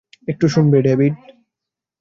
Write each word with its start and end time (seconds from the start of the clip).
একটু 0.27 0.45
শুনবে, 0.47 0.77
ডেভিড? 0.81 1.13